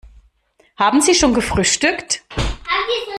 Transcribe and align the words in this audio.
Haben 0.77 0.99
Sie 1.01 1.13
schon 1.13 1.35
gefrühstückt? 1.35 2.23